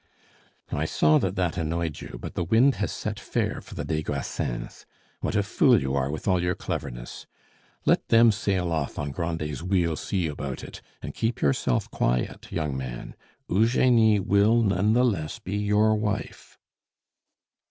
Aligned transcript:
"I 0.71 0.85
saw 0.85 1.19
that 1.19 1.35
that 1.35 1.57
annoyed 1.57 2.01
you; 2.01 2.17
but 2.19 2.33
the 2.33 2.43
wind 2.43 2.77
has 2.77 2.91
set 2.91 3.19
fair 3.19 3.61
for 3.61 3.75
the 3.75 3.85
des 3.85 4.01
Grassins. 4.01 4.87
What 5.19 5.35
a 5.35 5.43
fool 5.43 5.79
you 5.79 5.93
are, 5.93 6.09
with 6.09 6.27
all 6.27 6.41
your 6.41 6.55
cleverness! 6.55 7.27
Let 7.85 8.07
them 8.07 8.31
sail 8.31 8.71
off 8.71 8.97
on 8.97 9.11
Grandet's 9.11 9.61
'We'll 9.61 9.95
see 9.97 10.25
about 10.25 10.63
it,' 10.63 10.81
and 11.03 11.13
keep 11.13 11.39
yourself 11.39 11.91
quiet, 11.91 12.51
young 12.51 12.75
man. 12.75 13.13
Eugenie 13.47 14.19
will 14.19 14.63
none 14.63 14.93
the 14.93 15.05
less 15.05 15.37
be 15.37 15.55
your 15.57 15.93
wife." 15.93 16.57